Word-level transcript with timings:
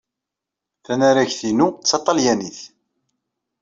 Tanaragt-inu 0.85 1.67
d 1.71 1.83
taṭalyanit. 1.89 2.59